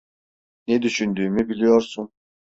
[0.67, 2.11] Ne düşündüğümü biliyorsun.